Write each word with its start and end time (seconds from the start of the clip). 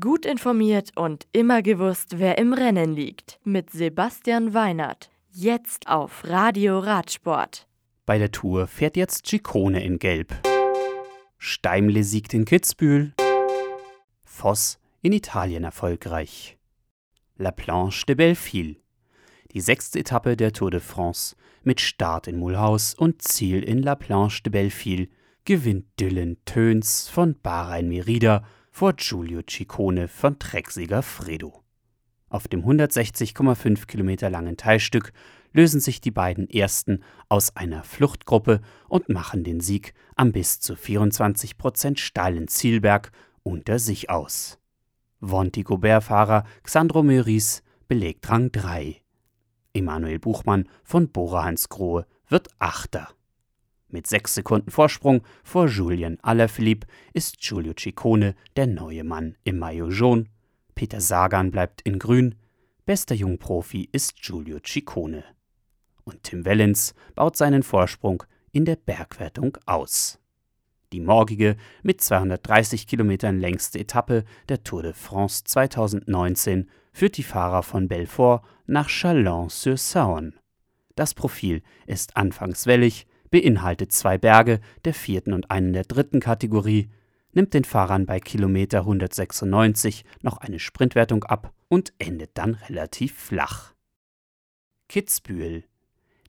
Gut 0.00 0.24
informiert 0.24 0.92
und 0.96 1.26
immer 1.32 1.60
gewusst, 1.60 2.18
wer 2.18 2.38
im 2.38 2.54
Rennen 2.54 2.94
liegt. 2.94 3.38
Mit 3.44 3.68
Sebastian 3.68 4.54
Weinert. 4.54 5.10
Jetzt 5.30 5.88
auf 5.88 6.24
Radio 6.24 6.78
Radsport. 6.78 7.66
Bei 8.06 8.16
der 8.16 8.32
Tour 8.32 8.66
fährt 8.66 8.96
jetzt 8.96 9.26
Ciccone 9.26 9.84
in 9.84 9.98
Gelb. 9.98 10.32
Steimle 11.36 12.02
siegt 12.02 12.32
in 12.32 12.46
Kitzbühel. 12.46 13.12
Voss 14.24 14.78
in 15.02 15.12
Italien 15.12 15.64
erfolgreich. 15.64 16.56
La 17.36 17.50
Planche 17.50 18.06
de 18.06 18.14
Belleville. 18.14 18.76
Die 19.52 19.60
sechste 19.60 19.98
Etappe 19.98 20.34
der 20.38 20.54
Tour 20.54 20.70
de 20.70 20.80
France 20.80 21.36
mit 21.62 21.82
Start 21.82 22.26
in 22.26 22.38
Mulhouse 22.38 22.94
und 22.94 23.20
Ziel 23.20 23.62
in 23.62 23.82
La 23.82 23.96
Planche 23.96 24.44
de 24.44 24.50
Belleville 24.50 25.08
gewinnt 25.44 25.84
Dylan 26.00 26.38
Töns 26.46 27.10
von 27.10 27.38
Bahrain 27.42 27.88
Merida 27.88 28.46
vor 28.74 28.94
Giulio 28.94 29.40
Ciccone 29.48 30.08
von 30.08 30.36
Trecksieger 30.40 31.04
Fredo. 31.04 31.62
Auf 32.28 32.48
dem 32.48 32.64
160,5 32.64 33.86
Kilometer 33.86 34.30
langen 34.30 34.56
Teilstück 34.56 35.12
lösen 35.52 35.78
sich 35.78 36.00
die 36.00 36.10
beiden 36.10 36.50
Ersten 36.50 37.04
aus 37.28 37.54
einer 37.54 37.84
Fluchtgruppe 37.84 38.60
und 38.88 39.08
machen 39.08 39.44
den 39.44 39.60
Sieg 39.60 39.94
am 40.16 40.32
bis 40.32 40.58
zu 40.58 40.74
24 40.74 41.56
Prozent 41.56 42.00
steilen 42.00 42.48
Zielberg 42.48 43.12
unter 43.44 43.78
sich 43.78 44.10
aus. 44.10 44.58
Vonti-Gobert-Fahrer 45.20 46.42
Xandro 46.64 47.04
Meurice 47.04 47.62
belegt 47.86 48.28
Rang 48.28 48.50
3. 48.50 49.00
Emanuel 49.72 50.18
Buchmann 50.18 50.68
von 50.82 51.12
Bora 51.12 51.44
Hansgrohe 51.44 52.06
wird 52.26 52.48
Achter. 52.58 53.14
Mit 53.94 54.08
sechs 54.08 54.34
Sekunden 54.34 54.72
Vorsprung 54.72 55.22
vor 55.44 55.68
Julien 55.68 56.18
Alaphilippe 56.20 56.88
ist 57.12 57.38
Giulio 57.38 57.74
Ciccone 57.78 58.34
der 58.56 58.66
neue 58.66 59.04
Mann 59.04 59.36
im 59.44 59.60
Maillot 59.60 59.92
jaune. 59.92 60.24
Peter 60.74 61.00
Sagan 61.00 61.52
bleibt 61.52 61.80
in 61.82 62.00
grün. 62.00 62.34
Bester 62.86 63.14
Jungprofi 63.14 63.88
ist 63.92 64.20
Giulio 64.20 64.58
Ciccone. 64.58 65.22
Und 66.02 66.24
Tim 66.24 66.44
Wellens 66.44 66.96
baut 67.14 67.36
seinen 67.36 67.62
Vorsprung 67.62 68.24
in 68.50 68.64
der 68.64 68.74
Bergwertung 68.74 69.58
aus. 69.64 70.18
Die 70.92 70.98
morgige, 70.98 71.56
mit 71.84 72.00
230 72.00 72.88
Kilometern 72.88 73.38
längste 73.38 73.78
Etappe 73.78 74.24
der 74.48 74.64
Tour 74.64 74.82
de 74.82 74.92
France 74.92 75.44
2019 75.44 76.68
führt 76.92 77.16
die 77.16 77.22
Fahrer 77.22 77.62
von 77.62 77.86
Belfort 77.86 78.42
nach 78.66 78.88
Chalon-sur-Saône. 78.88 80.32
Das 80.96 81.14
Profil 81.14 81.62
ist 81.86 82.16
anfangs 82.16 82.66
wellig, 82.66 83.06
beinhaltet 83.34 83.90
zwei 83.90 84.16
Berge 84.16 84.60
der 84.84 84.94
vierten 84.94 85.32
und 85.32 85.50
einen 85.50 85.72
der 85.72 85.82
dritten 85.82 86.20
Kategorie, 86.20 86.88
nimmt 87.32 87.52
den 87.52 87.64
Fahrern 87.64 88.06
bei 88.06 88.20
Kilometer 88.20 88.82
196 88.82 90.04
noch 90.22 90.36
eine 90.36 90.60
Sprintwertung 90.60 91.24
ab 91.24 91.52
und 91.66 91.92
endet 91.98 92.30
dann 92.34 92.54
relativ 92.54 93.12
flach. 93.18 93.74
Kitzbühel 94.88 95.64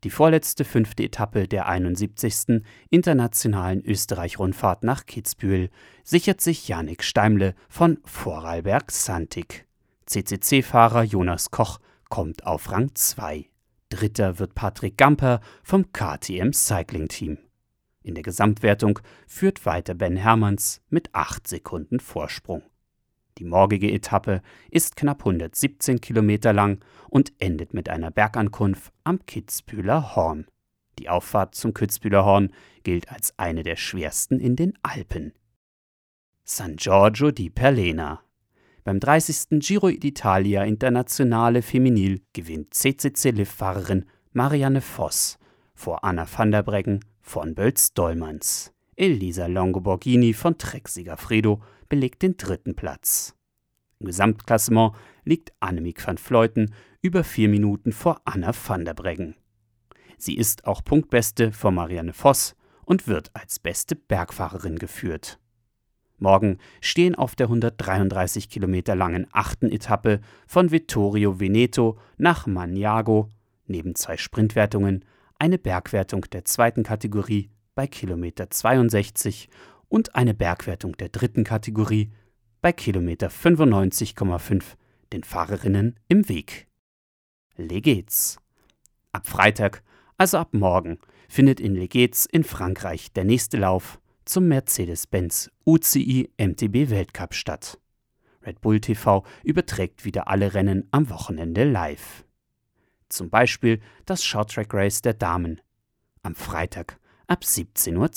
die 0.04 0.10
vorletzte 0.12 0.66
fünfte 0.66 1.04
Etappe 1.04 1.48
der 1.48 1.68
71. 1.68 2.64
internationalen 2.92 3.84
Österreich-Rundfahrt 3.84 4.84
nach 4.84 5.08
Kitzbühel 5.08 5.70
sichert 6.04 6.42
sich 6.42 6.68
Janik 6.68 7.04
Steimle 7.04 7.56
von 7.70 7.98
Vorarlberg 8.04 8.92
Santig. 8.92 9.66
CCC-Fahrer 10.06 11.02
Jonas 11.04 11.50
Koch 11.50 11.80
kommt 12.10 12.46
auf 12.46 12.72
Rang 12.72 12.92
2. 12.94 13.50
Dritter 13.90 14.40
wird 14.40 14.56
Patrick 14.56 14.98
Gamper 14.98 15.42
vom 15.64 15.92
KTM 15.92 16.52
Cycling 16.52 17.08
Team. 17.08 17.38
In 18.02 18.14
der 18.14 18.24
Gesamtwertung 18.24 19.00
führt 19.28 19.66
weiter 19.66 19.96
Ben 19.96 20.16
Hermanns 20.16 20.82
mit 20.90 21.14
8 21.14 21.48
Sekunden 21.48 22.00
Vorsprung. 22.00 22.64
Die 23.38 23.46
morgige 23.46 23.92
Etappe 23.92 24.42
ist 24.70 24.96
knapp 24.96 25.20
117 25.20 26.00
Kilometer 26.02 26.54
lang 26.54 26.84
und 27.10 27.34
endet 27.40 27.74
mit 27.74 27.90
einer 27.90 28.12
Bergankunft 28.12 28.94
am 29.04 29.26
Kitzbühler 29.26 30.16
Horn. 30.16 30.48
Die 31.00 31.10
Auffahrt 31.10 31.56
zum 31.56 31.74
Kitzbühler 31.74 32.24
Horn 32.24 32.54
gilt 32.84 33.10
als 33.10 33.38
eine 33.38 33.64
der 33.64 33.76
schwersten 33.76 34.40
in 34.40 34.56
den 34.56 34.74
Alpen. 34.84 35.34
San 36.44 36.78
Giorgio 36.78 37.32
di 37.32 37.50
Perlena 37.50 38.22
beim 38.86 39.00
30. 39.00 39.60
Giro 39.60 39.88
d'Italia 39.88 40.64
Internationale 40.64 41.64
Feminil 41.64 42.22
gewinnt 42.34 42.72
CCC-Liv-Fahrerin 42.76 44.06
Marianne 44.32 44.80
Voss 44.80 45.40
vor 45.74 46.04
Anna 46.04 46.28
van 46.32 46.52
der 46.52 46.62
Breggen 46.62 47.04
von 47.20 47.56
Bölz-Dollmanns. 47.56 48.72
Elisa 48.96 49.48
Longoborghini 49.48 50.34
von 50.34 50.60
Trek 50.60 50.88
Sigafredo 50.88 51.64
belegt 51.90 52.22
den 52.22 52.38
dritten 52.38 52.76
Platz. 52.76 53.36
Im 54.00 54.06
Gesamtklassement 54.06 54.94
liegt 55.24 55.52
Annemiek 55.60 56.06
van 56.06 56.20
Vleuten 56.20 56.72
über 57.02 57.24
vier 57.24 57.50
Minuten 57.50 57.92
vor 57.92 58.22
Anna 58.24 58.54
van 58.54 58.86
der 58.86 58.94
Breggen. 58.94 59.36
Sie 60.20 60.38
ist 60.38 60.68
auch 60.68 60.84
Punktbeste 60.84 61.52
vor 61.52 61.72
Marianne 61.72 62.14
Voss 62.14 62.56
und 62.86 63.08
wird 63.08 63.32
als 63.34 63.58
beste 63.58 63.96
Bergfahrerin 63.96 64.78
geführt. 64.78 65.40
Morgen 66.18 66.60
stehen 66.82 67.16
auf 67.16 67.36
der 67.36 67.48
133 67.48 68.50
Kilometer 68.50 68.96
langen 68.96 69.28
achten 69.32 69.70
Etappe 69.70 70.22
von 70.48 70.72
Vittorio 70.72 71.40
Veneto 71.40 71.98
nach 72.18 72.48
Maniago 72.48 73.30
neben 73.68 73.96
zwei 73.96 74.18
Sprintwertungen 74.18 75.04
eine 75.40 75.58
Bergwertung 75.58 76.22
der 76.32 76.46
zweiten 76.46 76.84
Kategorie 76.84 77.50
bei 77.74 77.88
Kilometer 77.88 78.50
62 78.50 79.50
und 79.90 80.16
eine 80.16 80.34
Bergwertung 80.34 80.96
der 80.98 81.10
dritten 81.10 81.44
Kategorie 81.44 82.12
bei 82.62 82.72
Kilometer 82.72 83.30
95,5 83.30 84.64
den 85.12 85.24
Fahrerinnen 85.24 86.00
im 86.08 86.28
Weg. 86.30 86.68
Legetz. 87.58 88.38
Ab 89.12 89.28
Freitag, 89.28 89.84
also 90.18 90.38
ab 90.38 90.54
morgen, 90.54 91.00
findet 91.28 91.60
in 91.60 91.76
Legetz 91.76 92.26
in 92.26 92.44
Frankreich 92.44 93.12
der 93.14 93.24
nächste 93.24 93.58
Lauf 93.58 94.00
zum 94.26 94.48
Mercedes-Benz 94.48 95.52
UCI 95.66 96.32
MTB 96.38 96.90
Weltcup 96.90 97.34
statt. 97.34 97.80
Red 98.46 98.62
Bull 98.62 98.80
TV 98.80 99.24
überträgt 99.44 100.06
wieder 100.06 100.28
alle 100.28 100.54
Rennen 100.54 100.88
am 100.92 101.10
Wochenende 101.10 101.64
live. 101.64 102.24
Zum 103.10 103.30
Beispiel 103.30 103.82
das 104.06 104.24
Short 104.24 104.52
Track 104.52 104.74
Race 104.74 105.02
der 105.02 105.14
Damen 105.14 105.62
am 106.22 106.36
Freitag 106.36 107.00
ab 107.28 107.44
17.20 107.44 107.98
Uhr. 107.98 108.10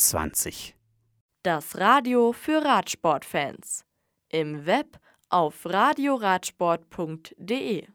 Das 1.42 1.78
Radio 1.78 2.32
für 2.32 2.64
Radsportfans. 2.64 3.84
Im 4.30 4.66
Web 4.66 4.98
auf 5.30 5.64
radioradsport.de 5.64 7.86